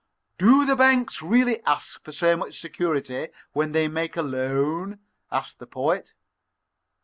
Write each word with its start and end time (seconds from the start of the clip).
"Do 0.39 0.65
the 0.65 0.75
banks 0.75 1.21
really 1.21 1.61
ask 1.63 2.03
for 2.03 2.11
so 2.11 2.35
much 2.35 2.59
security 2.59 3.27
when 3.53 3.71
they 3.71 3.87
make 3.87 4.17
a 4.17 4.23
loan?" 4.23 4.97
asked 5.31 5.59
the 5.59 5.67
Poet. 5.67 6.13